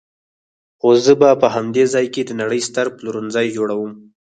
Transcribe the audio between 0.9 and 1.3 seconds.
زه به